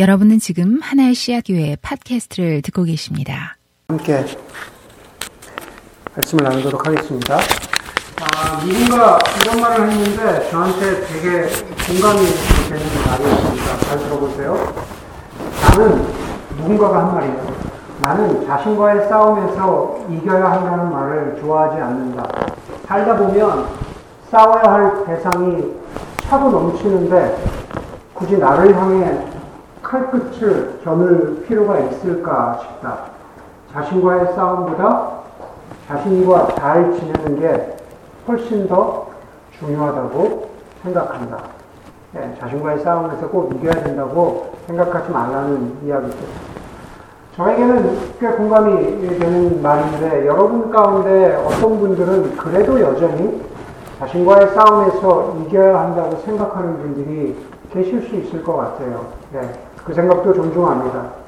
[0.00, 3.58] 여러분은 지금 하나의 씨앗교회 팟캐스트를 듣고 계십니다.
[3.88, 4.24] 함께
[6.14, 7.36] 말씀을 나누도록 하겠습니다.
[7.36, 11.48] 아, 누군가 이런 말을 했는데 저한테 되게
[11.86, 12.20] 공감이
[12.70, 13.78] 되는 말이었습니다.
[13.80, 14.74] 잘 들어보세요.
[15.68, 16.06] 나는
[16.56, 17.56] 누군가가 한 말이에요.
[18.00, 22.26] 나는 자신과의 싸움에서 이겨야 한다는 말을 좋아하지 않는다.
[22.88, 23.68] 살다 보면
[24.30, 25.62] 싸워야 할 대상이
[26.22, 27.44] 차고 넘치는데
[28.14, 29.29] 굳이 나를 향해
[29.90, 32.98] 칼끝을 겨눌 필요가 있을까 싶다.
[33.72, 35.10] 자신과의 싸움보다
[35.88, 37.76] 자신과 잘 지내는 게
[38.28, 39.08] 훨씬 더
[39.58, 40.48] 중요하다고
[40.84, 41.38] 생각한다.
[42.12, 46.18] 네, 자신과의 싸움에서 꼭 이겨야 된다고 생각하지 말라는 이야기죠.
[47.36, 53.42] 저에게는 꽤 공감이 되는 말인데 여러분 가운데 어떤 분들은 그래도 여전히
[53.98, 57.36] 자신과의 싸움에서 이겨야 한다고 생각하는 분들이
[57.72, 59.06] 계실 수 있을 것 같아요.
[59.32, 59.69] 네.
[59.84, 61.20] 그 생각도 존중합니다.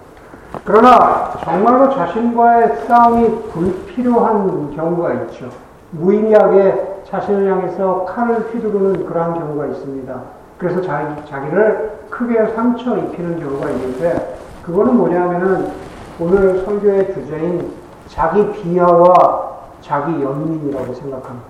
[0.64, 5.48] 그러나 정말로 자신과의 싸움이 불필요한 경우가 있죠.
[5.92, 10.20] 무의미하게 자신을 향해서 칼을 휘두르는 그러한 경우가 있습니다.
[10.58, 15.72] 그래서 자기, 자기를 크게 상처 입히는 경우가 있는데 그거는 뭐냐면은
[16.20, 17.72] 오늘 설교의 주제인
[18.08, 21.46] 자기 비하와 자기 연민이라고 생각합니다.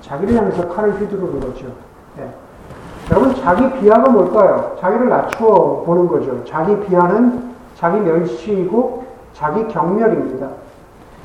[0.00, 1.66] 자기를 향해서 칼을 휘두르는 거죠.
[2.16, 2.32] 네.
[3.10, 4.76] 여러분, 자기 비하가 뭘까요?
[4.80, 6.44] 자기를 낮추어 보는 거죠.
[6.44, 10.48] 자기 비하는 자기 멸시이고 자기 경멸입니다.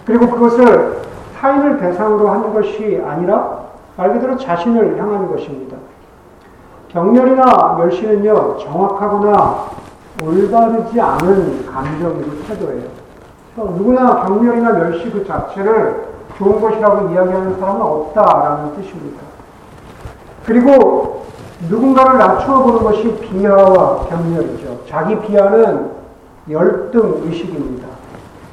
[0.05, 1.01] 그리고 그것을
[1.39, 3.61] 타인을 대상으로 하는 것이 아니라
[3.97, 5.77] 말 그대로 자신을 향하는 것입니다.
[6.89, 9.65] 경멸이나 멸시는요, 정확하거나
[10.23, 12.83] 올바르지 않은 감정이고 태도예요.
[13.55, 19.21] 누구나 경멸이나 멸시 그 자체를 좋은 것이라고 이야기하는 사람은 없다라는 뜻입니다.
[20.45, 21.20] 그리고
[21.69, 24.81] 누군가를 낮추어 보는 것이 비하와 경멸이죠.
[24.89, 25.91] 자기 비하는
[26.49, 27.87] 열등 의식입니다.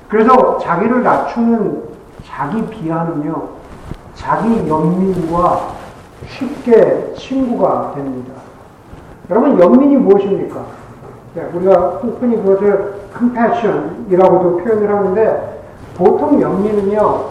[0.09, 1.83] 그래서 자기를 낮추는
[2.27, 3.49] 자기 비하는요,
[4.15, 5.69] 자기 연민과
[6.27, 8.35] 쉽게 친구가 됩니다.
[9.31, 10.61] 여러분, 연민이 무엇입니까?
[11.35, 15.63] 네, 우리가 흔히 그것을 compassion이라고도 표현을 하는데,
[15.97, 17.25] 보통 연민은요,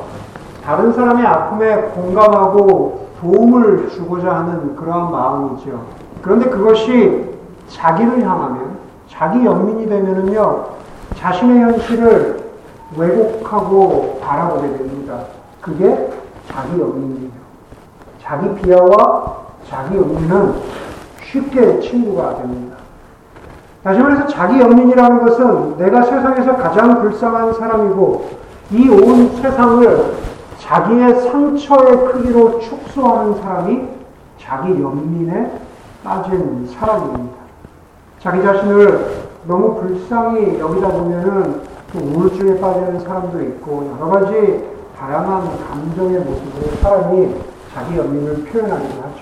[0.63, 5.85] 다른 사람의 아픔에 공감하고 도움을 주고자 하는 그러한 마음이죠.
[6.22, 7.35] 그런데 그것이
[7.69, 8.78] 자기를 향하면,
[9.09, 10.66] 자기 연민이 되면은요,
[11.16, 12.39] 자신의 현실을
[12.97, 15.19] 왜곡하고 바라보게 됩니다.
[15.61, 16.09] 그게
[16.47, 17.31] 자기 연민이에요.
[18.22, 19.38] 자기 비하와
[19.69, 20.53] 자기 연민은
[21.23, 22.78] 쉽게 친구가 됩니다.
[23.84, 28.29] 다시 말해서 자기 연민이라는 것은 내가 세상에서 가장 불쌍한 사람이고
[28.72, 30.13] 이 온 세상을
[30.67, 33.88] 자기의 상처의 크기로 축소하는 사람이
[34.38, 35.50] 자기 연민에
[36.03, 37.38] 빠진 사람입니다.
[38.19, 41.61] 자기 자신을 너무 불쌍히 여기다 보면은
[41.94, 44.66] 또 우울증에 빠지는 사람도 있고 여러 가지
[45.00, 47.35] 다양한 감정의 모습으로 사람이
[47.73, 49.22] 자기 연민을 표현하기도 하죠.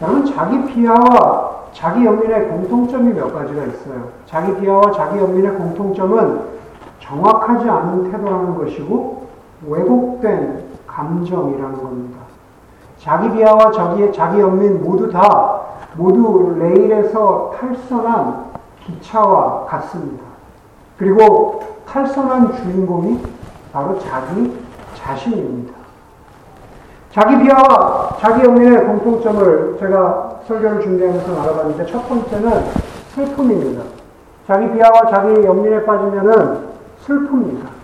[0.00, 4.10] 여러분, 자기 비하와 자기 연민의 공통점이 몇 가지가 있어요.
[4.26, 6.40] 자기 비하와 자기 연민의 공통점은
[7.00, 9.17] 정확하지 않은 태도라는 것이고
[9.66, 12.18] 왜곡된 감정이라는 겁니다.
[12.98, 15.60] 자기 비하와 자기의 자기 연민 모두 다
[15.94, 18.44] 모두 레일에서 탈선한
[18.84, 20.24] 기차와 같습니다.
[20.96, 23.22] 그리고 탈선한 주인공이
[23.72, 24.58] 바로 자기
[24.94, 25.74] 자신입니다.
[27.12, 32.64] 자기 비하와 자기 연민의 공통점을 제가 설교를 준비하면서 알아봤는데 첫 번째는
[33.14, 33.82] 슬픔입니다.
[34.46, 36.68] 자기 비하와 자기 연민에 빠지면은
[37.06, 37.77] 슬픕니다.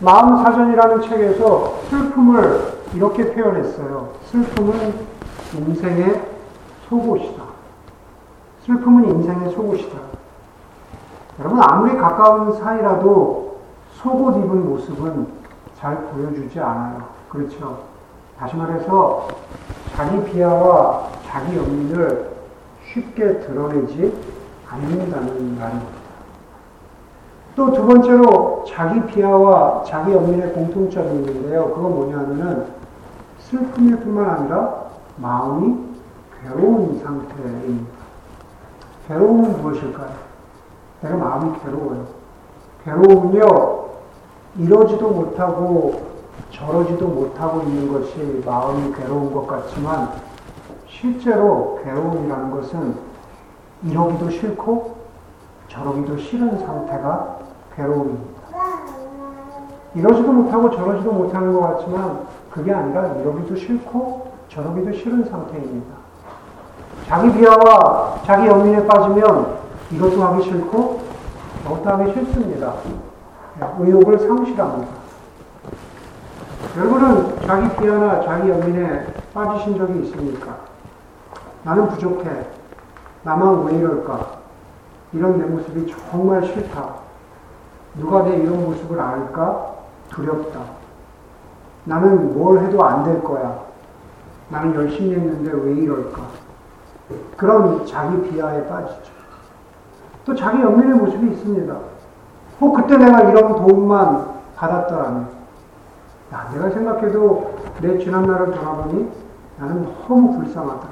[0.00, 4.12] 마음사전이라는 책에서 슬픔을 이렇게 표현했어요.
[4.30, 4.94] 슬픔은
[5.54, 6.22] 인생의
[6.88, 7.42] 속옷이다.
[8.64, 9.98] 슬픔은 인생의 속옷이다.
[11.40, 13.58] 여러분, 아무리 가까운 사이라도
[13.94, 15.26] 속옷 입은 모습은
[15.78, 17.04] 잘 보여주지 않아요.
[17.28, 17.80] 그렇죠?
[18.38, 19.28] 다시 말해서,
[19.94, 22.30] 자기 비하와 자기 연민을
[22.92, 24.14] 쉽게 드러내지
[24.68, 25.95] 않는다는 말입니다.
[27.56, 31.72] 또 두 번째로 자기 비하와 자기 연민의 공통점이 있는데요.
[31.74, 32.66] 그건 뭐냐면은
[33.38, 34.74] 슬픔일 뿐만 아니라
[35.16, 35.74] 마음이
[36.42, 37.96] 괴로운 상태입니다.
[39.08, 40.10] 괴로움은 무엇일까요?
[41.00, 42.06] 내가 마음이 괴로워요.
[42.84, 43.86] 괴로움은요,
[44.58, 46.02] 이러지도 못하고
[46.50, 50.10] 저러지도 못하고 있는 것이 마음이 괴로운 것 같지만
[50.86, 52.94] 실제로 괴로움이라는 것은
[53.84, 54.95] 이러기도 싫고
[55.76, 57.36] 저러기도 싫은 상태가
[57.76, 58.46] 괴로움입니다.
[59.94, 65.94] 이러지도 못하고 저러지도 못하는 것 같지만 그게 아니라 이러기도 싫고 저러기도 싫은 상태입니다.
[67.06, 69.58] 자기 비하와 자기 연민에 빠지면
[69.90, 71.00] 이것도 하기 싫고
[71.64, 72.74] 저것도 하기 싫습니다.
[73.60, 74.92] 예, 의욕을 상실합니다.
[76.76, 80.56] 여러분은 자기 비하나 자기 연민에 빠지신 적이 있습니까?
[81.64, 82.46] 나는 부족해.
[83.22, 84.35] 나만 왜 이럴까?
[85.12, 86.94] 이런 내 모습이 정말 싫다.
[87.96, 89.74] 누가 내 이런 모습을 알까?
[90.10, 90.60] 두렵다.
[91.84, 93.64] 나는 뭘 해도 안 될 거야.
[94.48, 96.22] 나는 열심히 했는데 왜 이럴까?
[97.36, 99.12] 그런 자기 비하에 빠지죠.
[100.24, 101.74] 또 자기 연민의 모습이 있습니다.
[102.60, 104.26] 어, 그때 내가 이런 도움만
[104.56, 105.28] 받았더라면.
[106.32, 109.08] 야, 내가 생각해도 내 지난 날을 돌아보니
[109.58, 110.88] 나는 너무 불쌍하다.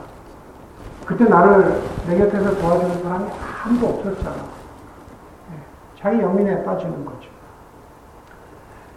[1.04, 3.26] 그때 나를 내 곁에서 도와주는 사람이
[3.64, 4.36] 아무도 없었잖아.
[5.50, 5.58] 네,
[6.00, 7.28] 자기 연민에 빠지는 거죠.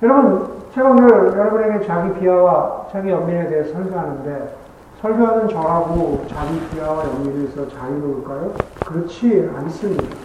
[0.04, 4.57] 여러분, 제가 오늘 여러분에게 자기 비하와 자기 연민에 대해 설교하는데,
[5.01, 8.54] 설교하는 저라고 자기 비하와 연민에서 자유로울까요?
[8.86, 10.15] 그렇지 않습니다.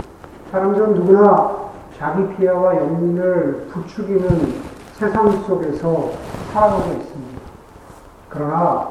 [0.50, 1.56] 사람들은 누구나
[1.98, 4.62] 자기 비하와 연민을 부추기는
[4.94, 6.10] 세상 속에서
[6.52, 7.40] 살아가고 있습니다.
[8.28, 8.88] 그러나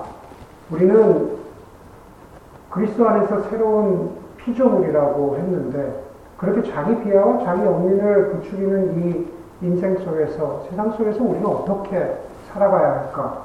[0.72, 1.41] 우리는
[2.72, 6.04] 그리스도 안에서 새로운 피조물이라고 했는데
[6.38, 9.28] 그렇게 자기 비하와 자기 연민을 부추기는 이
[9.62, 12.18] 인생 속에서 세상 속에서 우리가 어떻게
[12.52, 13.44] 살아가야 할까?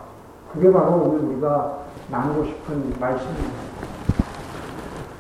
[0.53, 1.79] 그게 바로 오늘 우리가
[2.11, 3.77] 나누고 싶은 말씀입니다.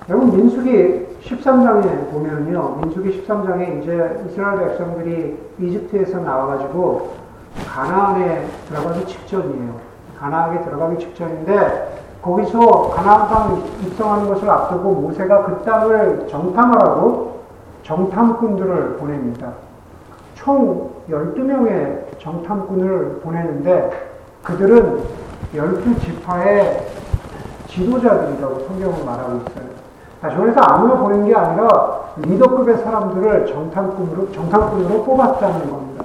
[0.09, 2.79] 여러분 민수기 13장에 보면요.
[2.81, 7.11] 민수기 13장에 이제 이스라엘 백성들이 이집트에서 나와가지고
[7.69, 9.75] 가나안에 들어가기 직전이에요.
[10.19, 11.96] 가나안에 들어가기 직전인데
[12.27, 17.37] 거기서 가나안 땅 입성하는 것을 앞두고 모세가 그 땅을 정탐하라고
[17.85, 19.53] 정탐꾼들을 보냅니다.
[20.35, 23.91] 총 12명의 정탐꾼을 보내는데
[24.43, 25.03] 그들은
[25.55, 26.81] 12지파의
[27.69, 29.67] 지도자들이라고 성경은 말하고 있어요.
[30.21, 36.05] 다시 말해서 아무나 보낸 게 아니라 리더급의 사람들을 정탐꾼으로, 정탐꾼으로 뽑았다는 겁니다.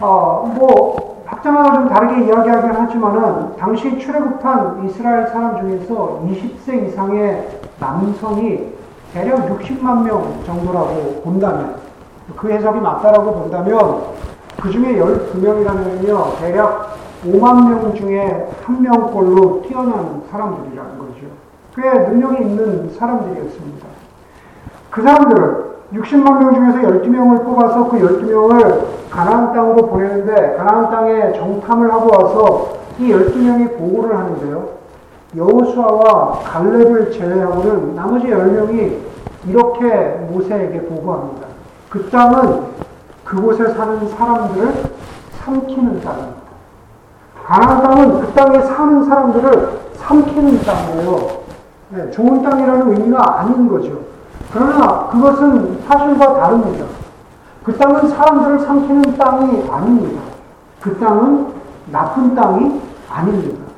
[0.00, 7.48] 어, 뭐, 학자마다 좀 다르게 이야기하긴 하지만은, 당시 출애굽한 이스라엘 사람 중에서 20세 이상의
[7.78, 8.72] 남성이
[9.12, 11.76] 대략 60만 명 정도라고 본다면,
[12.34, 14.02] 그 해석이 맞다라고 본다면,
[14.60, 16.96] 그 중에 12명이라면요, 대략
[17.26, 21.26] 5만 명 중에 한 명꼴로 뛰어난 사람들이라는 거죠.
[21.76, 23.86] 꽤 능력이 있는 사람들이었습니다.
[24.90, 31.90] 그 사람들을 60만 명 중에서 12명을 뽑아서 그 12명을 가나안 땅으로 보내는데 가나안 땅에 정탐을
[31.90, 34.68] 하고 와서 이 12명이 보고를 하는데요.
[35.36, 38.96] 여호수아와 갈렙을 제외하고는 나머지 10명이
[39.46, 39.86] 이렇게
[40.30, 41.46] 모세에게 보고합니다.
[41.88, 42.64] 그 땅은
[43.24, 44.74] 그곳에 사는 사람들을
[45.38, 46.38] 삼키는 땅입니다.
[47.46, 51.38] 가나안 땅은 그 땅에 사는 사람들을 삼키는 땅이에요.
[51.90, 54.17] 네, 좋은 땅이라는 의미가 아닌 거죠.
[54.52, 56.86] 그러나 그것은 사실과 다릅니다.
[57.64, 60.22] 그 땅은 사람들을 삼키는 땅이 아닙니다.
[60.80, 61.48] 그 땅은
[61.92, 62.80] 나쁜 땅이
[63.10, 63.68] 아닙니다.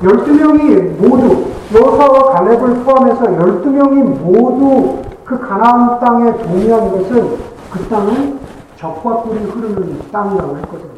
[0.00, 7.36] 12명이 모두 여사와 갈렙을 포함해서 12명이 모두 그 가나안 땅에 동의한 것은
[7.70, 8.38] 그 땅은
[8.76, 10.90] 적과 꿀이 흐르는 땅이라고 했거든요.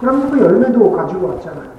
[0.00, 1.70] 그러면서 그 열매도 가지고 왔잖아요.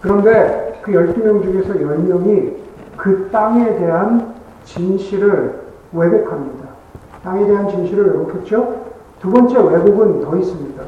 [0.00, 2.54] 그런데 그 12명 중에서 10명이
[2.96, 5.63] 그 땅에 대한 진실을
[5.94, 6.68] 왜곡합니다.
[7.22, 8.74] 땅에 대한 진실을 왜곡했죠?
[9.20, 10.82] 두 번째 왜곡은 더 있습니다.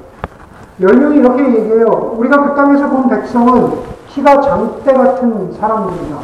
[0.81, 1.87] 10명이 이렇게 얘기해요.
[2.19, 6.19] 우리가 그 땅에서 본 백성은 키가 장대 같은 사람들이다.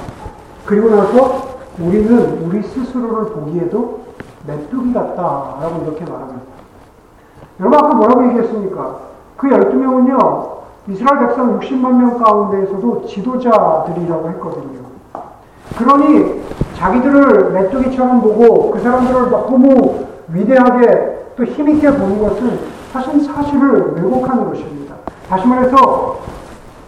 [0.67, 4.03] 그리고 나서 우리는 우리 스스로를 보기에도
[4.47, 6.43] 메뚜기 같다라고 이렇게 말합니다.
[7.61, 8.97] 여러분 아까 뭐라고 얘기했습니까?
[9.37, 10.63] 그 12명은요.
[10.89, 14.81] 이스라엘 백성 60만 명 가운데에서도 지도자들이라고 했거든요.
[15.79, 16.43] 그러니
[16.83, 22.59] 자기들을 메뚜기처럼 보고 그 사람들을 너무 위대하게 또 힘있게 보는 것은
[22.93, 24.97] 사실 사실을 왜곡하는 것입니다.
[25.29, 26.19] 다시 말해서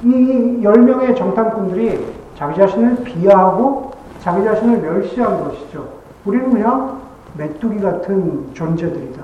[0.02, 5.86] 이 10명의 정탐꾼들이 자기 자신을 비하하고 자기 자신을 멸시한 것이죠.
[6.24, 6.98] 우리는 그냥
[7.38, 9.22] 메뚜기 같은 존재들이다.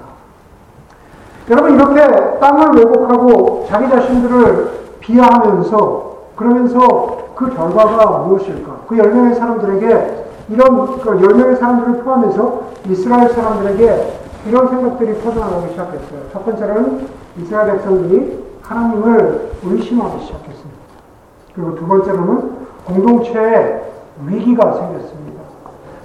[1.51, 8.83] 여러분 이렇게 땅을 왜곡하고 자기 자신들을 비하하면서 그러면서 그 결과가 무엇일까?
[8.87, 16.21] 그 10명의 사람들에게 이런 그 10명의 사람들을 포함해서 이스라엘 사람들에게 이런 생각들이 퍼져나가기 시작했어요.
[16.33, 17.07] 첫 번째로는
[17.39, 20.81] 이스라엘 백성들이 하나님을 의심하기 시작했습니다.
[21.55, 22.53] 그리고 두 번째로는
[22.85, 23.93] 공동체에
[24.27, 25.41] 위기가 생겼습니다.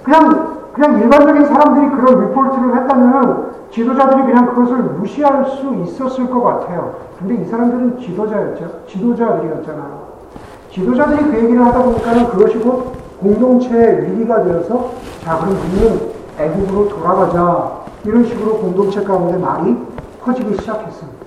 [0.04, 6.94] 그냥, 그냥 일반적인 사람들이 그런 리포트를 했다면 지도자들이 그냥 그것을 무시할 수 있었을 것 같아요.
[7.18, 8.82] 근데 이 사람들은 지도자였죠.
[8.86, 10.06] 지도자들이었잖아요.
[10.70, 14.92] 지도자들이 그 얘기를 하다 보니까 그것이 곧 공동체의 위기가 되어서
[15.24, 17.86] 자, 그럼 우리는 애국으로 돌아가자.
[18.04, 19.76] 이런 식으로 공동체 가운데 말이
[20.22, 21.26] 퍼지기 시작했습니다.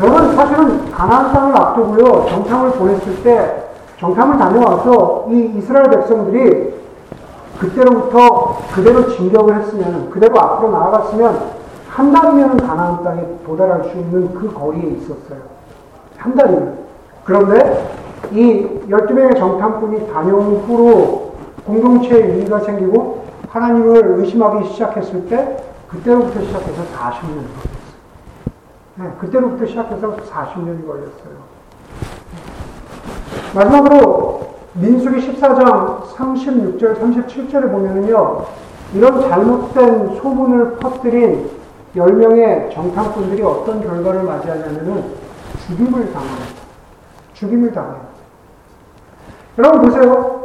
[0.00, 3.64] 여러분 사실은 가나안 땅을 앞두고요 정탐을 보냈을 때
[3.98, 6.80] 정탐을 다녀와서 이 이스라엘 백성들이
[7.58, 11.60] 그때로부터 그대로 진격을 했으면 그대로 앞으로 나아갔으면
[11.90, 15.40] 한 달이면 가나안 땅에 도달할 수 있는 그 거리에 있었어요.
[16.16, 16.78] 한 달이면.
[17.24, 17.90] 그런데
[18.32, 21.34] 이 12명의 정탐꾼이 다녀온 후로
[21.66, 27.80] 공동체에 위기가 생기고 하나님을 의심하기 시작했을 때 그때로부터 시작해서 40년이 걸렸어요.
[28.96, 31.50] 네, 그때로부터 시작해서 40년이 걸렸어요.
[33.54, 38.44] 마지막으로 민수기 14장 36절, 37절에 보면은요,
[38.94, 41.50] 이런 잘못된 소문을 퍼뜨린
[41.96, 45.04] 10명의 정탐꾼들이 어떤 결과를 맞이하냐면은
[45.66, 46.46] 죽임을 당합니다.
[47.34, 48.09] 죽임을 당해요.
[49.58, 50.40] 여러분 보세요.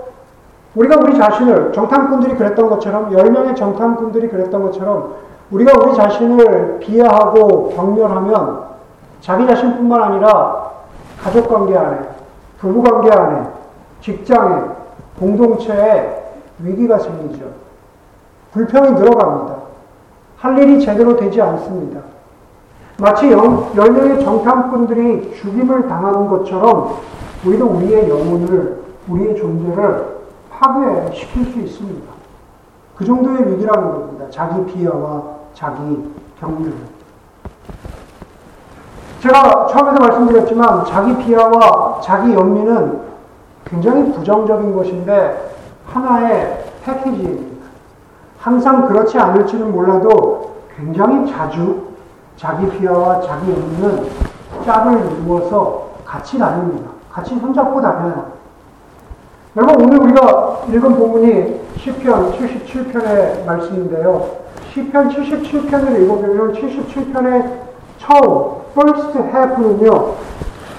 [0.75, 5.15] 우리가 우리 자신을 정탐꾼들이 그랬던 것처럼 10명의 정탐꾼들이 그랬던 것처럼
[5.51, 8.65] 우리가 우리 자신을 비하하고 경멸하면
[9.21, 10.71] 자기 자신뿐만 아니라
[11.21, 11.99] 가족관계 안에
[12.59, 13.47] 부부관계 안에
[14.01, 14.63] 직장에
[15.19, 16.23] 공동체에
[16.59, 17.45] 위기가 생기죠.
[18.53, 19.55] 불평이 늘어갑니다.
[20.37, 22.01] 할 일이 제대로 되지 않습니다.
[22.97, 26.97] 마치 영, 10명의 정탐꾼들이 죽임을 당하는 것처럼
[27.45, 30.15] 우리도 우리의 영혼을, 우리의 존재를
[30.49, 32.13] 파괴시킬 수 있습니다.
[32.95, 34.25] 그 정도의 위기라는 겁니다.
[34.29, 36.73] 자기 비하와 자기 경멸.
[39.21, 43.01] 제가 처음에도 말씀드렸지만 자기 비하와 자기 연민은
[43.65, 45.55] 굉장히 부정적인 것인데
[45.87, 47.65] 하나의 패키지입니다.
[48.39, 51.87] 항상 그렇지 않을지는 몰라도 굉장히 자주
[52.37, 54.09] 자기 비하와 자기 연민은
[54.63, 56.91] 짝을 이루어서 같이 다닙니다.
[57.11, 58.34] 같이 손잡고 다녀요.
[59.57, 64.31] 여러분 오늘 우리가 읽은 본문이 시편 77편의 말씀인데요.
[64.73, 67.51] 시편 77편을 읽어보면 77편의
[67.97, 70.15] 처음 first half는요.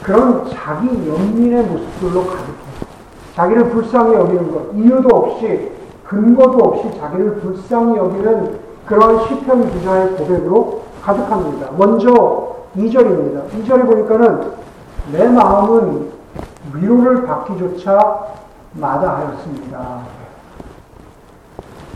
[0.02, 2.66] 그런 자기 연민의 모습들로 가득해요.
[3.34, 5.72] 자기를 불쌍히 여기는 것, 이유도 없이
[6.04, 11.70] 근거도 없이 자기를 불쌍히 여기는 그런 시편 기자의 고백으로 가득합니다.
[11.78, 13.48] 먼저 2절입니다.
[13.52, 14.52] 2절에 보니까는
[15.12, 16.10] 내 마음은
[16.74, 18.36] 위로를 받기조차
[18.78, 19.98] 마다하였습니다.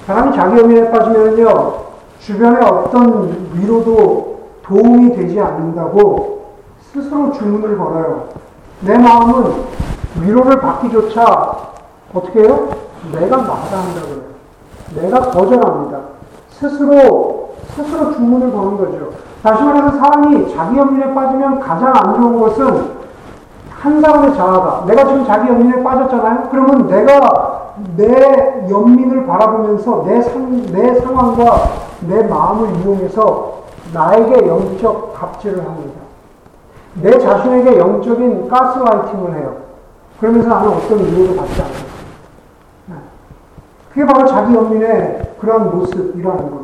[0.06, 1.72] 사람이 자기 연민에 빠지면요,
[2.20, 8.28] 주변의 어떤 위로도 도움이 되지 않는다고 스스로 주문을 걸어요.
[8.80, 9.64] 내 마음은
[10.20, 11.70] 위로를 받기조차
[12.14, 12.68] 어떻게 해요?
[13.12, 14.30] 내가 마다한다고요.
[14.96, 15.98] 내가 거절합니다.
[16.50, 19.12] 스스로, 스스로 주문을 거는 거죠.
[19.42, 22.99] 다시 말해서 사람이 자기 연민에 빠지면 가장 안 좋은 것은
[23.80, 26.48] 한 사람의 자아가 내가 지금 자기 연민에 빠졌잖아요.
[26.50, 31.70] 그러면 내가 내 연민을 바라보면서 내, 상, 내 상황과
[32.00, 33.60] 내 마음을 이용해서
[33.94, 36.00] 나에게 영적 갑질을 합니다.
[36.94, 39.56] 내 자신에게 영적인 가스라이팅을 해요.
[40.20, 41.74] 그러면서 나는 어떤 위로도 받지 않아요.
[42.86, 42.94] 네.
[43.94, 46.59] 그게 바로 자기 연민의 그런 모습이라는 겁니다.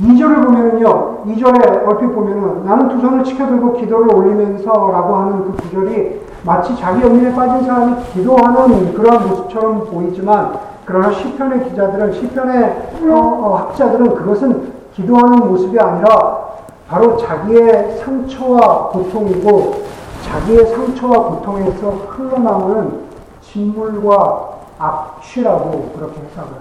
[0.00, 1.24] 2절을 보면요.
[1.24, 7.02] 2절에 얼핏 보면은 나는 두 손을 치켜들고 기도를 올리면서 라고 하는 그 구절이 마치 자기
[7.02, 10.52] 연민에 빠진 사람이 기도하는 그런 모습처럼 보이지만
[10.84, 16.48] 그러나 시편의 기자들은 시편의 어, 어, 학자들은 그것은 기도하는 모습이 아니라
[16.88, 19.82] 바로 자기의 상처와 고통이고
[20.22, 23.00] 자기의 상처와 고통에서 흘러나오는
[23.42, 26.52] 진물과 악취라고 그렇게 해석을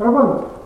[0.00, 0.57] 여러분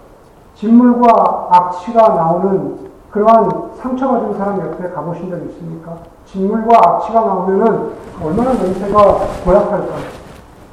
[0.54, 5.98] 진물과 악취가 나오는 그러한 상처받은 사람 옆에 가보신 적 있습니까?
[6.26, 7.92] 진물과 악취가 나오면은
[8.22, 10.22] 얼마나 냄새가 고약할까요?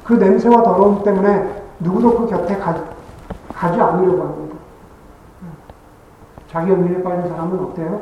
[0.04, 2.74] 그 냄새와 더러움 때문에 누구도 그 곁에 가,
[3.52, 4.56] 가지 않으려고 합니다.
[6.50, 8.00] 자기 연민에 빠진 사람은 어때요?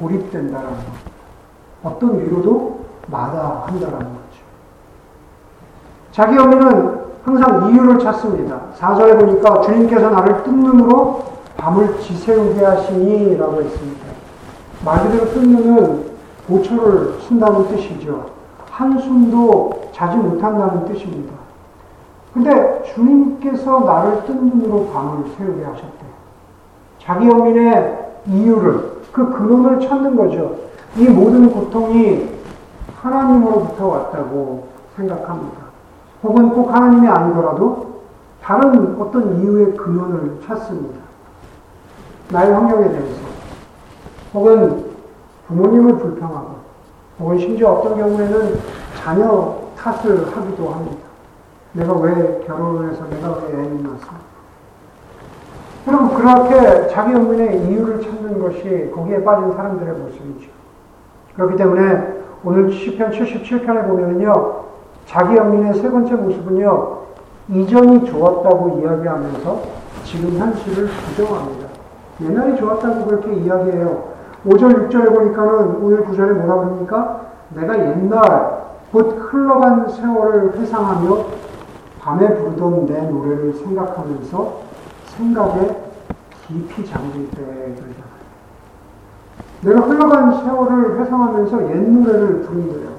[0.00, 1.88] 고립된다라는 거.
[1.90, 4.42] 어떤 위로도 마다한다라는 거죠.
[6.12, 8.58] 자기 연민은 항상 이유를 찾습니다.
[8.78, 11.24] 4절에 보니까 주님께서 나를 뜬 눈으로
[11.58, 14.06] 밤을 지새우게 하시니 라고 했습니다.
[14.82, 16.06] 말 그대로 뜬 눈은
[16.46, 18.30] 보초를 쓴다는 뜻이죠.
[18.70, 21.34] 한숨도 자지 못한다는 뜻입니다.
[22.32, 26.08] 근데 주님께서 나를 뜬 눈으로 밤을 새우게 하셨대요.
[26.98, 30.56] 자기 연민의 이유를, 그 근원을 찾는 거죠.
[30.96, 32.26] 이 모든 고통이
[33.02, 35.67] 하나님으로부터 왔다고 생각합니다.
[36.22, 38.02] 혹은 꼭 하나님이 아니더라도
[38.42, 40.98] 다른 어떤 이유의 근원을 찾습니다.
[42.30, 43.28] 나의 환경에 대해서.
[44.34, 44.86] 혹은
[45.46, 46.56] 부모님을 불평하고,
[47.20, 48.58] 혹은 심지어 어떤 경우에는
[48.96, 51.08] 자녀 탓을 하기도 합니다.
[51.72, 54.28] 내가 왜 결혼을 해서 내가 왜 애를 낳았어?
[55.86, 60.50] 여러분, 그렇게 자기 영혼의 이유를 찾는 것이 거기에 빠진 사람들의 모습이죠.
[61.34, 64.67] 그렇기 때문에 오늘 10편 77편에 보면요.
[65.08, 66.98] 자기 영혼의 세 번째 모습은요.
[67.48, 69.62] 이전이 좋았다고 이야기하면서
[70.04, 71.68] 지금 현실을 부정합니다.
[72.20, 74.08] 옛날이 좋았다고 그렇게 이야기해요.
[74.46, 77.20] 5절, 6절에 보니까는 오늘 9절에 뭐라 그럽니까?
[77.54, 81.24] 내가 옛날 곧 흘러간 세월을 회상하며
[82.00, 84.60] 밤에 부르던 내 노래를 생각하면서
[85.06, 85.76] 생각에
[86.46, 88.08] 깊이 잠길 때 그러잖아요.
[89.62, 92.90] 내가 흘러간 세월을 회상하면서 옛 노래를 부른대요.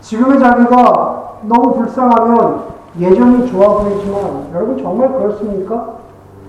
[0.00, 5.94] 지금의 자기가 너무 불쌍하면 예전이 좋아 보이지만 여러분 정말 그렇습니까?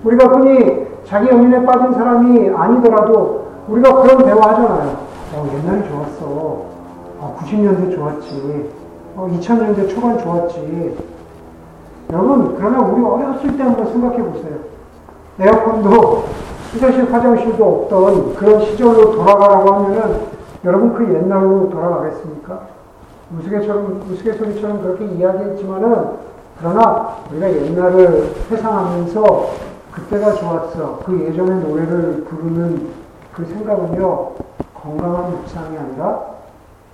[0.04, 4.96] 우리가 흔히 자기 연인에 빠진 사람이 아니더라도 우리가 그런 대화 하잖아요.
[5.34, 6.26] 어, 옛날이 좋았어.
[7.18, 8.70] 어, 90년대 좋았지.
[9.16, 10.96] 어, 2000년대 초반 좋았지.
[12.12, 14.56] 여러분, 그러나 우리 어렸을 때 한번 생각해 보세요.
[15.40, 16.24] 에어컨도
[16.70, 20.20] 수세실 화장실도 없던 그런 시절로 돌아가라고 하면은
[20.64, 22.75] 여러분 그 옛날로 돌아가겠습니까?
[23.34, 26.26] 우스갯처럼, 우스갯소리처럼 그렇게 이야기했지만은
[26.58, 29.50] 그러나 우리가 옛날을 회상하면서
[29.92, 31.00] 그때가 좋았어.
[31.04, 32.88] 그 예전의 노래를 부르는
[33.34, 34.32] 그 생각은요,
[34.74, 36.36] 건강한 묵상이 아니라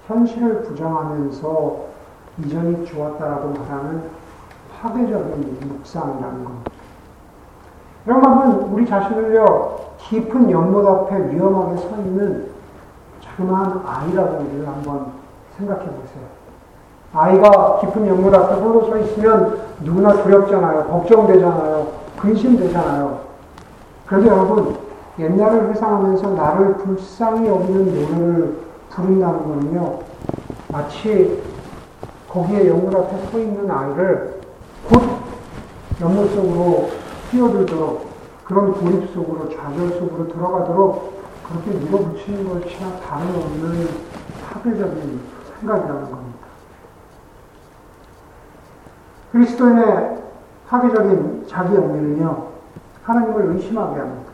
[0.07, 1.77] 현실을 부정하면서
[2.39, 4.03] 이전이 좋았다라고 말하는
[4.73, 6.71] 파괴적인 묵상이라는 겁니다.
[8.09, 12.51] 여러분, 우리 자신을요, 깊은 연못 앞에 위험하게 서 있는
[13.21, 15.13] 자그마한 아이라든지 한번
[15.57, 16.43] 생각해 보세요.
[17.15, 20.85] 아이가 깊은 연못 앞에 홀로 서 있으면 누구나 두렵잖아요.
[20.85, 21.87] 걱정되잖아요.
[22.19, 23.21] 근심되잖아요.
[24.07, 24.77] 그래도 여러분,
[25.19, 28.57] 옛날을 회상하면서 나를 불쌍히 여기는 노래를
[28.91, 29.99] 부른다는 거는요,
[30.69, 31.43] 마치
[32.29, 34.41] 거기에 연못 앞에 서 있는 아이를
[34.89, 35.03] 곧
[36.01, 36.91] 연못 속으로
[37.31, 38.07] 뛰어들도록
[38.45, 43.89] 그런 고립 속으로 좌절 속으로 들어가도록 그렇게 밀어붙이는 것이나 다름없는
[44.45, 45.21] 파괴적인
[45.63, 46.39] 생각이라는 겁니다.
[49.33, 50.19] 그리스도인의
[50.69, 52.47] 파괴적인 자기 영리는요,
[53.05, 54.33] 하나님을 의심하게 합니다.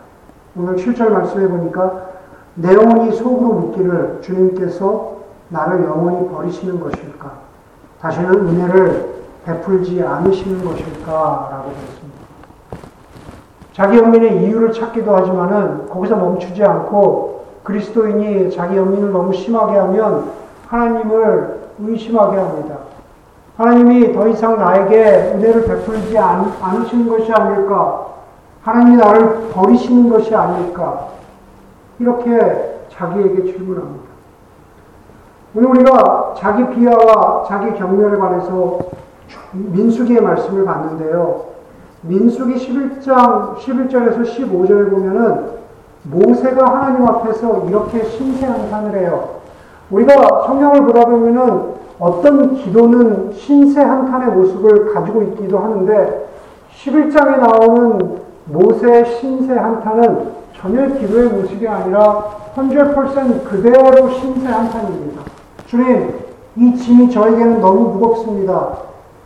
[0.56, 2.08] 오늘 7절 말씀해 보니까
[2.54, 5.18] 내 영혼이 속으로 묻기를 주님께서
[5.50, 7.32] 나를 영원히 버리시는 것일까?
[8.00, 11.48] 다시는 은혜를 베풀지 않으시는 것일까?
[11.50, 12.18] 라고 되었습니다.
[13.72, 20.32] 자기 연민의 이유를 찾기도 하지만은 거기서 멈추지 않고 그리스도인이 자기 연민을 너무 심하게 하면
[20.68, 22.76] 하나님을 의심하게 합니다.
[23.56, 28.06] 하나님이 더 이상 나에게 은혜를 베풀지 않, 않으시는 것이 아닐까?
[28.62, 31.08] 하나님이 나를 버리시는 것이 아닐까?
[31.98, 34.08] 이렇게 자기에게 질문합니다.
[35.54, 38.78] 오늘 우리가 자기 비하와 자기 경멸에 관해서
[39.52, 41.46] 민수기의 말씀을 봤는데요.
[42.02, 45.58] 민수기 11장 11절에서 15절에 보면은
[46.04, 49.37] 모세가 하나님 앞에서 이렇게 신세 한탄을 해요.
[49.90, 56.28] 우리가 성경을 보다 보면은 어떤 기도는 신세 한탄의 모습을 가지고 있기도 하는데
[56.76, 62.24] 11장에 나오는 모세의 신세 한탄은 전혀 기도의 모습이 아니라
[62.54, 65.22] 100% 그대로 신세 한탄입니다.
[65.66, 66.14] 주님,
[66.56, 68.78] 이 짐이 저에게는 너무 무겁습니다.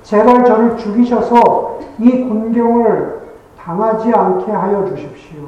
[0.03, 3.20] 제발 저를 죽이셔서 이 곤경을
[3.59, 5.40] 당하지 않게 하여 주십시오.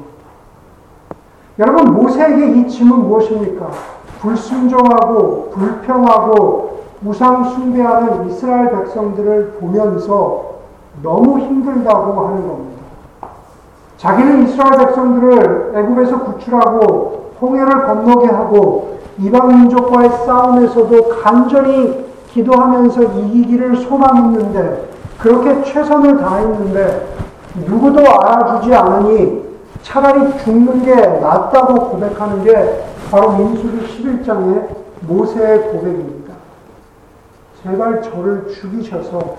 [1.59, 3.94] 여러분, 모세에게 이 짐은 무엇입니까?
[4.25, 10.55] 불순종하고 불평하고 우상 숭배하는 이스라엘 백성들을 보면서
[11.03, 12.81] 너무 힘들다고 하는 겁니다.
[13.97, 24.89] 자기는 이스라엘 백성들을 애굽에서 구출하고 홍해를 건너게 하고 이방 민족과의 싸움에서도 간절히 기도하면서 이기기를 소망했는데
[25.19, 27.15] 그렇게 최선을 다했는데
[27.67, 29.45] 누구도 알아주지 않으니
[29.83, 32.83] 차라리 죽는 게 낫다고 고백하는 게
[33.15, 36.33] 바로 민수기 11장의 모세의 고백입니다.
[37.63, 39.37] 제발 저를 죽이셔서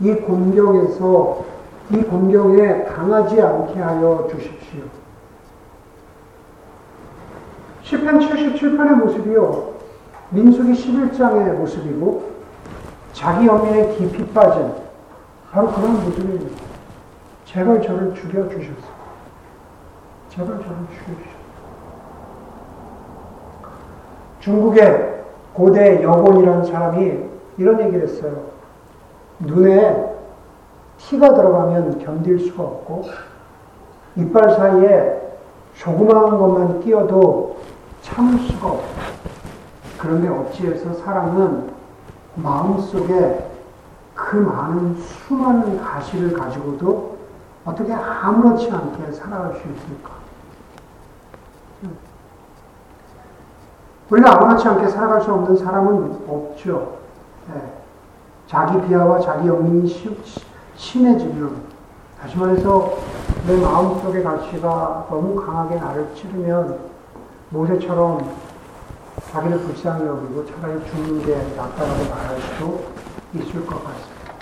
[0.00, 1.44] 이 곤경에서
[1.88, 4.82] 이 곤경에 당하지 않게 하여 주십시오.
[7.84, 9.72] 10편 77편의 모습이요.
[10.28, 12.30] 민수기 11장의 모습이고
[13.14, 14.70] 자기 영에 깊이 빠진
[15.50, 16.62] 바로 그런 모습입니다.
[17.46, 18.86] 제발 저를 죽여주셔서
[20.28, 21.37] 제발 저를 죽여주셔서
[24.48, 27.18] 중국의 고대 여곤이라는 사람이
[27.58, 28.44] 이런 얘기를 했어요.
[29.40, 30.14] 눈에
[30.96, 33.04] 티가 들어가면 견딜 수가 없고
[34.16, 35.38] 이빨 사이에
[35.76, 37.58] 조그마한 것만 끼어도
[38.00, 39.02] 참을 수가 없다.
[39.98, 41.70] 그런데 어찌해서 사람은
[42.36, 43.50] 마음속에
[44.14, 47.18] 그 많은 수많은 가시를 가지고도
[47.66, 50.18] 어떻게 아무렇지 않게 살아갈 수 있을까?
[54.10, 56.98] 우리가 아무렇지 않게 살아갈 수 없는 사람은 없죠.
[57.52, 57.60] 네.
[58.46, 59.86] 자기 비하와 자기 영민이
[60.74, 61.56] 심해지면,
[62.20, 62.94] 다시 말해서
[63.46, 66.78] 내 마음속의 가치가 너무 강하게 나를 찌르면,
[67.50, 68.30] 모세처럼
[69.30, 72.84] 자기를 불쌍히 여기고 차라리 죽는 게 낫다라고 말할 수도
[73.34, 74.32] 있을 것 같습니다.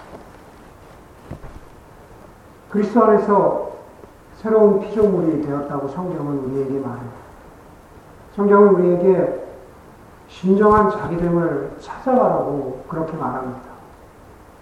[2.70, 3.70] 그리스도 안에서
[4.37, 7.26] 새로운 피조물이 되었다고 성경은 우리에게 말해요.
[8.37, 9.45] 성경은 우리에게
[10.28, 13.60] 진정한 자기됨을 찾아가라고 그렇게 말합니다.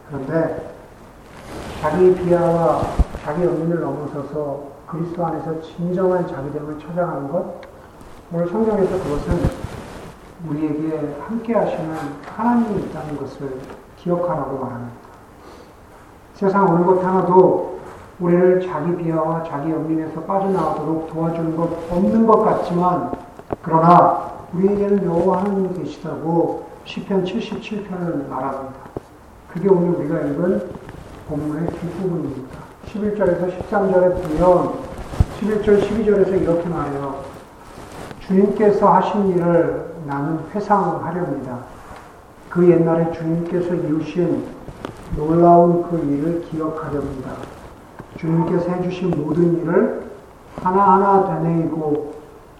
[0.09, 0.75] 그런데
[1.81, 2.83] 자기 비하와
[3.25, 7.61] 자기 연민을 넘어서서 그리스도 안에서 진정한 자기됨을 찾아가는 것,
[8.33, 9.65] 오늘 성경에서 그것은
[10.49, 11.97] 우리에게 함께 하시는
[12.37, 13.61] 하나님이 있다는 것을
[13.97, 14.95] 기억하라고 말합니다.
[16.35, 17.81] 세상 어느 것 하나도
[18.21, 23.13] 우리를 자기 비하와 자기 연민에서 빠져나오도록 도와주는 것 없는 것 같지만,
[23.63, 28.75] 그러나 우리에게는 여호와 하나님이 계시다고 시편 77편을 말합니다.
[29.53, 30.71] 그게 오늘 우리가 읽은
[31.29, 32.59] 본문의 뒷부분입니다.
[32.87, 34.75] 11절에서 13절에 보면
[35.41, 37.25] 11절 12절에서 이렇게 말해요.
[38.21, 41.59] 주님께서 하신 일을 나는 회상하렵니다.
[42.49, 44.45] 그 옛날에 주님께서 이루신
[45.17, 47.31] 놀라운 그 일을 기억하렵니다.
[48.17, 50.05] 주님께서 해주신 모든 일을
[50.63, 52.15] 하나하나 되뇌이고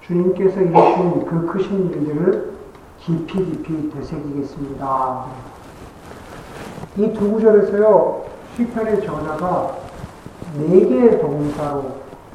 [0.07, 2.53] 주님께서 이루신 그 크신 일들을
[2.99, 5.25] 깊이 깊이 되새기겠습니다.
[6.97, 8.23] 이 두 구절에서요,
[8.57, 9.77] 시편의 저자가
[10.59, 11.85] 네 개의 동사로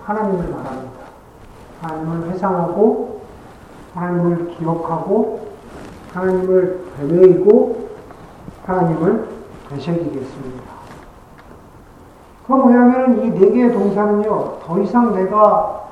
[0.03, 0.99] 하나님을 말합니다.
[1.82, 3.21] 하나님을 회상하고,
[3.93, 5.49] 하나님을 기억하고,
[6.13, 7.89] 하나님을 되뇌이고,
[8.65, 9.29] 하나님을
[9.69, 10.63] 되새기겠습니다.
[12.47, 15.88] 그 뭐냐면 이네 개의 동사는요, 더 이상 내가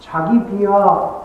[0.00, 1.20] 자기 비하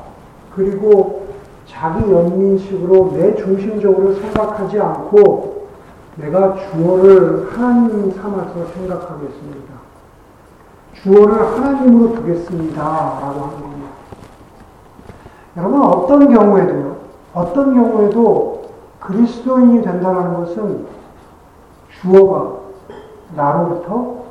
[0.53, 1.27] 그리고
[1.67, 5.67] 자기 연민식으로 내 중심적으로 생각하지 않고
[6.17, 9.73] 내가 주어를 하나님 삼아서 생각하겠습니다.
[10.93, 12.81] 주어를 하나님으로 두겠습니다.
[12.81, 13.87] 라고 하는 겁니다.
[15.57, 16.95] 여러분, 어떤 경우에도요,
[17.33, 20.87] 어떤 경우에도 그리스도인이 된다는 것은
[22.01, 22.59] 주어가
[23.35, 24.25] 나로부터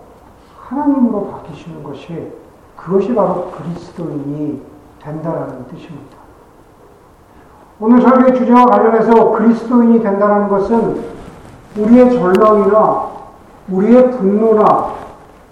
[0.59, 2.33] 하나님으로 바뀌시는 것이
[2.77, 4.63] 그것이 바로 그리스도인이
[5.03, 6.17] 된다라는 뜻입니다.
[7.81, 11.05] 오늘 설교의 주제와 관련해서 그리스도인이 된다는 것은
[11.77, 13.09] 우리의 절망이나
[13.69, 14.95] 우리의 분노나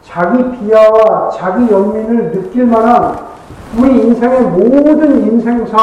[0.03, 3.33] 자기 비하와 자기 연민을 느낄 만한
[3.79, 5.79] 우리 인생의 모든 인생사,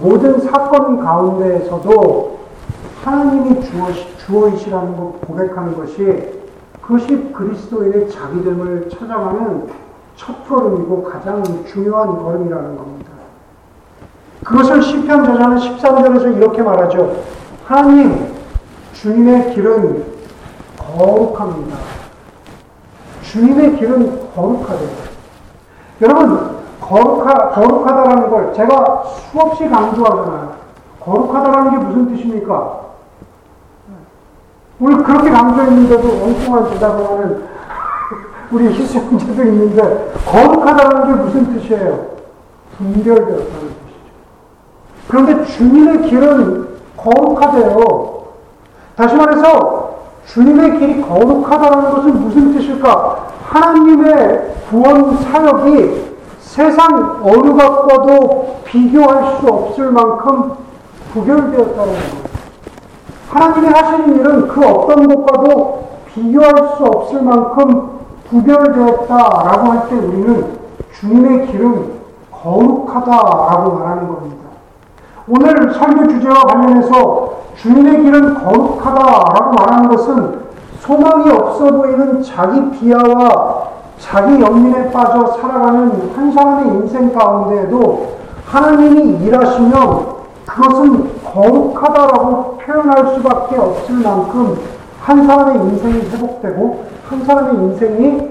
[0.00, 2.38] 모든 사건 가운데에서도
[3.04, 3.60] 하나님이
[4.16, 6.38] 주어, 이시라는 것 고백하는 것이
[6.82, 9.68] 그것이 그리스도인의 자기됨을 찾아가는
[10.18, 13.10] 첫 걸음이고 가장 중요한 걸음이라는 겁니다.
[14.44, 17.22] 그것을 시편 저자는 13절에서 이렇게 말하죠.
[17.64, 18.34] 하나님,
[18.94, 20.04] 주님의 길은
[20.76, 21.76] 거룩합니다.
[23.22, 24.90] 주님의 길은 거룩하대요.
[26.02, 30.56] 여러분, 거룩하, 거룩하다라는 걸 제가 수없이 강조하잖아요.
[30.98, 32.80] 거룩하다라는 게 무슨 뜻입니까?
[34.80, 37.57] 오늘 그렇게 강조했는데도 엉뚱한 대답을 하는
[38.50, 42.06] 우리 희생자도 있는데 거룩하다는 게 무슨 뜻이에요?
[42.76, 43.74] 분별되었다는 뜻이죠.
[45.08, 48.18] 그런데 주님의 길은 거룩하대요.
[48.96, 53.28] 다시 말해서 주님의 길이 거룩하다는 것은 무슨 뜻일까?
[53.44, 56.08] 하나님의 구원 사역이
[56.40, 60.52] 세상 어느 것과도 비교할 수 없을 만큼
[61.12, 62.28] 구별되었다는 거예요.
[63.30, 67.97] 하나님이 하시는 일은 그 어떤 것과도 비교할 수 없을 만큼
[68.30, 70.58] 구별되었다라고 할 때 우리는
[70.98, 71.98] 주님의 길은
[72.30, 74.36] 거룩하다라고 말하는 겁니다.
[75.28, 80.40] 오늘 설교 주제와 관련해서 주님의 길은 거룩하다라고 말하는 것은
[80.80, 90.18] 소망이 없어 보이는 자기 비하와 자기 연민에 빠져 살아가는 한 사람의 인생 가운데에도 하나님이 일하시면
[90.46, 94.58] 그것은 거룩하다라고 표현할 수밖에 없을 만큼
[95.08, 98.30] 한 사람의 인생이 회복되고 한 사람의 인생이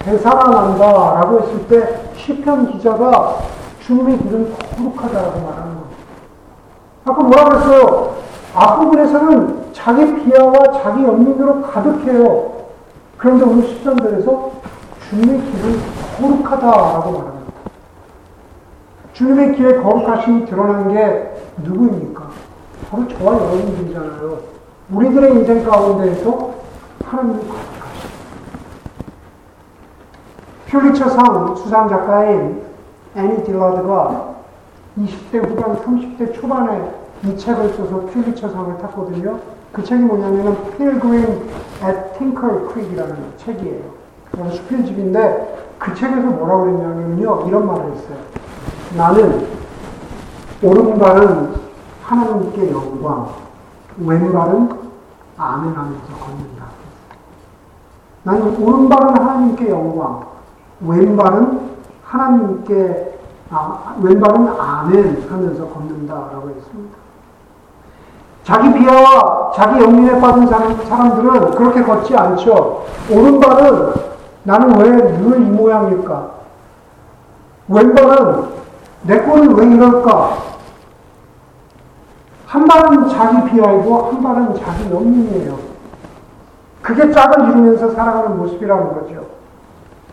[0.00, 3.38] 되살아난다라고 했을 때 시편 기자가
[3.80, 5.96] 주님의 길은 거룩하다라고 말하는 겁니다.
[7.06, 8.16] 아까 뭐라 그랬어요?
[8.54, 12.52] 앞부분에서는 자기 비하와 자기 연민으로 가득해요.
[13.16, 14.50] 그런데 오늘 10절에서
[15.08, 15.80] 주님의 길은
[16.20, 17.52] 거룩하다라고 말합니다.
[19.14, 21.32] 주님의 길에 거룩하심이 드러난 게
[21.64, 22.28] 누구입니까?
[22.90, 24.57] 바로 저와 여러분들이잖아요.
[24.90, 26.54] 우리들의 인생 가운데에서
[27.04, 27.84] 하나님이 거룩하시다.
[30.66, 32.62] 퓰리처상 수상 작가인
[33.14, 34.34] 애니 딜라드가
[34.98, 36.90] 20대 후반, 30대 초반에
[37.24, 39.38] 이 책을 써서 퓰리처상을 탔거든요.
[39.72, 41.48] 그 책이 뭐냐면은 Pilgrim
[41.84, 43.82] at Tinker Creek이라는 책이에요.
[44.30, 47.44] 그건 수필집인데 그 책에서 뭐라고 그랬냐면요.
[47.48, 48.16] 이런 말을 했어요.
[48.96, 49.46] 나는
[50.62, 51.54] 오른발은
[52.02, 53.28] 하나님께 영광,
[54.00, 54.70] 왼발은
[55.36, 56.64] 아멘하면서 걷는다.
[58.24, 60.26] 나는 오른발은 하나님께 영광,
[60.80, 61.60] 왼발은
[62.04, 63.18] 하나님께
[63.50, 66.96] 아, 왼발은 아멘 하면서 걷는다라고 했습니다.
[68.44, 72.84] 자기 비하와 자기 영민에 빠진 사람, 사람들은 그렇게 걷지 않죠.
[73.10, 73.92] 오른발은
[74.44, 76.30] 나는 왜 늘 이 모양일까?
[77.68, 78.44] 왼발은
[79.02, 80.36] 내 꼴은 왜 이럴까?
[82.48, 85.58] 한 발은 자기 비하이고 한 발은 자기 영민이에요.
[86.80, 89.26] 그게 짝을 이루면서 살아가는 모습이라는 거죠.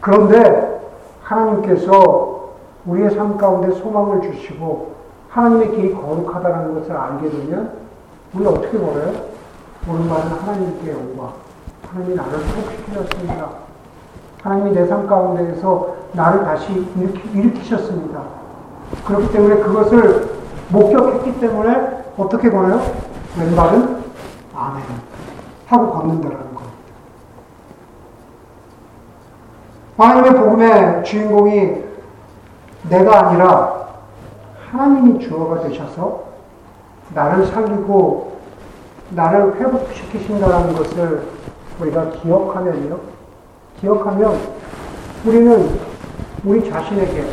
[0.02, 0.82] 그런데
[1.24, 2.50] 하나님께서
[2.86, 4.96] 우리의 삶 가운데 소망을 주시고
[5.30, 7.72] 하나님의 길이 거룩하다는 것을 알게 되면
[8.34, 9.14] 우리 어떻게 걸어요?
[9.90, 11.32] 오른발은 하나님께 영광.
[11.90, 13.48] 하나님이 나를 회복시키셨습니다.
[14.44, 18.20] 하나님이 내 삶 가운데에서 나를 다시 일으키, 일으키셨습니다.
[19.08, 20.36] 그렇기 때문에 그것을
[20.70, 22.82] 목격했기 때문에 어떻게 걸어요?
[23.38, 24.04] 왼발은
[24.56, 24.84] 아멘
[25.68, 26.74] 하고 걷는다라는 겁니다.
[29.98, 31.84] 하나님의 복음의 주인공이
[32.90, 33.88] 내가 아니라
[34.72, 36.24] 하나님이 주어가 되셔서
[37.14, 38.36] 나를 살리고
[39.10, 41.28] 나를 회복시키신다는 것을
[41.80, 43.00] 우리가 기억하면요.
[43.80, 44.40] 기억하면
[45.26, 45.80] 우리는
[46.44, 47.26] 우리 자신에게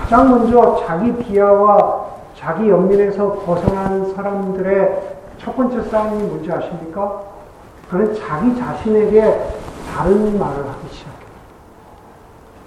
[0.00, 1.97] 가장 먼저 자기 비하와
[2.38, 7.22] 자기 연민에서 벗어난 사람들의 첫 번째 싸움이 뭔지 아십니까?
[7.90, 9.20] 그는 자기 자신에게
[9.92, 11.18] 다른 말을 하기 시작해요.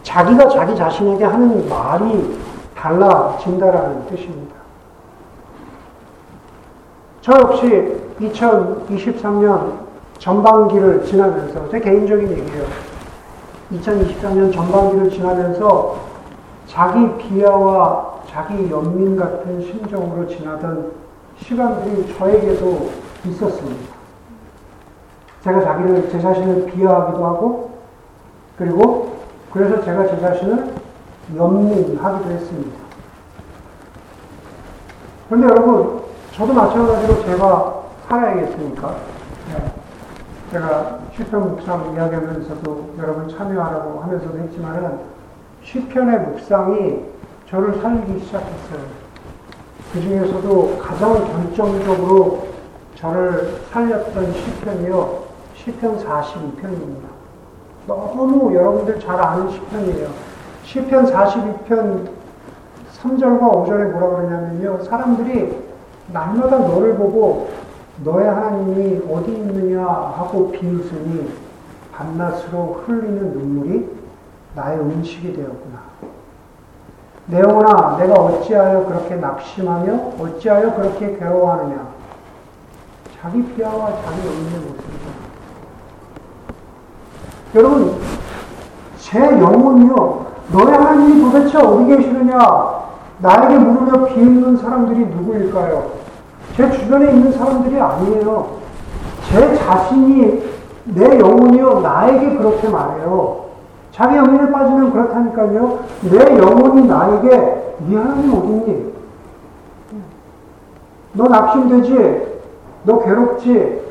[0.04, 2.38] 자기가 자기 자신에게 하는 말이
[2.76, 4.56] 달라진다라는 뜻입니다.
[7.22, 9.74] 저 역시 2023년
[10.20, 12.66] 전반기를 지나면서, 제 개인적인 얘기예요.
[13.74, 15.96] 2023년 전반기를 지나면서
[16.68, 20.94] 자기 비하와 자기 연민 같은 심정으로 지나던
[21.38, 22.90] 시간들이 저에게도
[23.26, 23.92] 있었습니다.
[25.44, 27.72] 제가 자기를, 제 자신을 비하하기도 하고,
[28.58, 29.18] 그리고
[29.52, 30.76] 그래서 제가 제 자신을
[31.36, 32.80] 연민하기도 했습니다.
[35.28, 38.96] 그런데 여러분, 저도 마찬가지로 제가 살아야겠으니까,
[39.50, 39.74] 네.
[40.52, 45.00] 제가 시편 묵상 이야기하면서도 여러분 참여하라고 하면서도 했지만은,
[45.64, 47.12] 시편의 묵상이
[47.52, 48.80] 저를 살리기 시작했어요.
[49.92, 52.48] 그 중에서도 가장 결정적으로
[52.96, 55.24] 저를 살렸던 시편이요.
[55.56, 57.12] 시편 42편입니다.
[57.88, 60.08] 너무 여러분들 잘 아는 시편이에요.
[60.64, 62.08] 시편 42편
[62.98, 64.84] 3절과 5절에 뭐라 그러냐면요.
[64.86, 65.54] 사람들이
[66.14, 67.50] 날마다 너를 보고
[68.06, 71.34] 너의 하나님이 어디 있느냐 하고 비웃으니
[71.92, 73.90] 밤낮으로 흘리는 눈물이
[74.56, 76.11] 나의 음식이 되었구나.
[77.32, 81.88] 내 영혼아, 내가 어찌하여 그렇게 낙심하며 어찌하여 그렇게 괴로워하느냐.
[83.22, 85.12] 자기 비하와 자기 영혼의 모습이다.
[87.56, 88.02] 여러분,
[88.98, 90.26] 제 영혼이요.
[90.52, 92.38] 너의 하나님이 도대체 어디 계시느냐?
[93.20, 95.90] 나에게 물으며 비웃는 사람들이 누구일까요?
[96.58, 98.58] 제 주변에 있는 사람들이 아니에요.
[99.30, 100.52] 제 자신이,
[100.84, 101.80] 내 영혼이요.
[101.80, 103.51] 나에게 그렇게 말해요.
[103.92, 105.80] 자기 영혼에 빠지면 그렇다니까요.
[106.10, 107.30] 내 영혼이 나에게
[107.88, 108.94] 네 하나님 어딨니?
[111.14, 112.42] 너 낙심되지?
[112.84, 113.82] 너 괴롭지?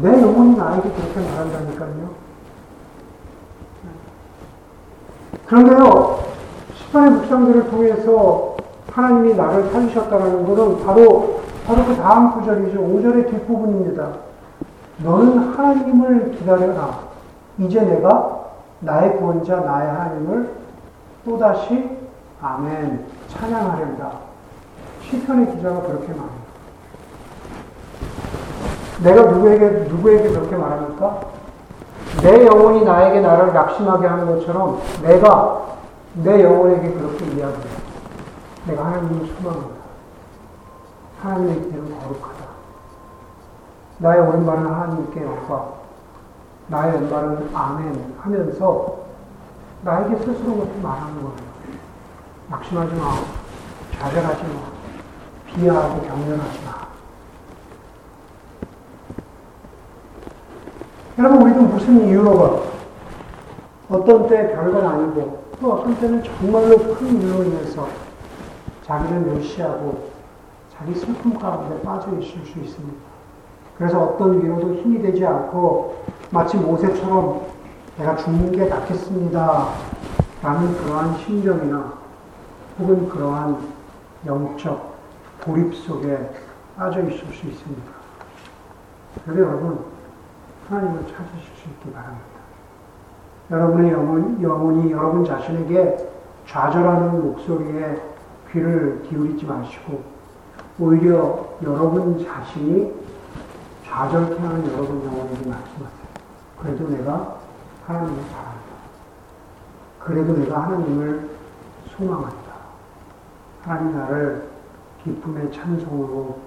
[0.00, 2.20] 내 영혼이 나에게 그렇게 말한다니까요.
[5.46, 6.20] 그런데요,
[6.74, 8.56] 시간의 묵상들을 통해서
[8.92, 12.78] 하나님이 나를 살리셨다는 것은 바로, 바로 그 다음 구절이죠.
[12.78, 14.08] 5절의 뒷부분입니다.
[14.98, 17.00] 너는 하나님을 기다려라.
[17.58, 18.39] 이제 내가
[18.80, 20.54] 나의 구원자, 나의 하나님을
[21.24, 21.98] 또다시
[22.40, 24.10] 아멘, 찬양하련다.
[25.02, 26.50] 시편의 기자가 그렇게 말합니다.
[29.02, 31.20] 내가 누구에게, 누구에게 그렇게 말합니까?
[32.22, 35.76] 내 영혼이 나에게 나를 낙심하게 하는 것처럼 내가
[36.14, 37.64] 내 영혼에게 그렇게 이야기해.
[38.66, 39.80] 내가 하나님을 소망한다.
[41.22, 42.44] 하나님의 길은 거룩하다.
[43.98, 45.79] 나의 왼발은 하나님께 영광,
[46.70, 49.00] 나의 왼발은 아멘 하면서
[49.82, 51.36] 나에게 스스로 그렇게 말하는 거예요.
[52.48, 53.14] 낙심하지 마.
[53.98, 54.60] 좌절하지 마.
[55.46, 56.88] 비하하고 경련하지 마.
[61.18, 62.62] 여러분, 우리도 무슨 이유로건
[63.90, 67.88] 어떤 때 별건 아니고 또 어떤 때는 정말로 큰 일로 인해서
[68.84, 70.10] 자기를 멸시하고
[70.72, 73.10] 자기 슬픔 가운데 빠져 있을 수 있습니다.
[73.76, 77.42] 그래서 어떤 위로도 힘이 되지 않고 마치 모세처럼
[77.98, 79.68] 내가 죽는 게 낫겠습니다.
[80.42, 81.92] 라는 그러한 심정이나
[82.78, 83.58] 혹은 그러한
[84.24, 84.94] 영적
[85.44, 86.30] 고립 속에
[86.76, 87.92] 빠져 있을 수 있습니다.
[89.24, 89.84] 그래서 여러분,
[90.68, 92.24] 하나님을 찾으실 수 있기 바랍니다.
[93.50, 96.08] 여러분의 영혼, 영혼이 여러분 자신에게
[96.46, 98.00] 좌절하는 목소리에
[98.52, 100.02] 귀를 기울이지 마시고,
[100.78, 102.92] 오히려 여러분 자신이
[103.84, 105.99] 좌절케 하는 여러분 영혼에게 말씀하세요.
[106.62, 107.38] 그래도 내가
[107.86, 108.60] 하나님을 바란다.
[109.98, 111.30] 그래도 내가 하나님을
[111.96, 112.50] 소망한다.
[113.62, 114.48] 하나님 나를
[115.04, 116.38] 기쁨의 찬송으로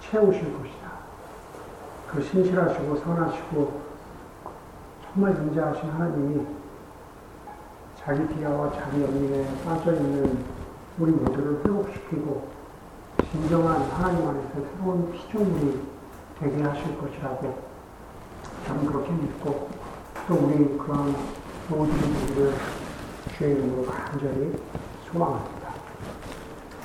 [0.00, 0.92] 채우실 것이다.
[2.08, 3.80] 그 신실하시고 선하시고
[5.04, 6.46] 정말 존재하신 하나님이
[7.98, 10.44] 자기 비하와 자기 연민에 빠져있는
[10.98, 12.48] 우리 모두를 회복시키고
[13.30, 15.82] 진정한 하나님 안에서 새로운 피조물이
[16.40, 17.71] 되게 하실 것이라고
[18.66, 19.68] 저는 그렇게 믿고
[20.28, 21.14] 또 우리 그런
[21.68, 22.54] 모든 분들을
[23.36, 24.52] 주의 이름으로 간절히
[25.10, 25.61] 소망합니다.